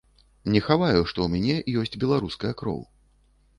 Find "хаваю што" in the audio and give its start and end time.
0.67-1.19